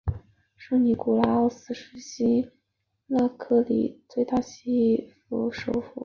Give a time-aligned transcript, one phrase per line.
[0.55, 2.49] 圣尼古拉奥斯是希
[3.05, 5.91] 腊克里特大区拉西锡州首府。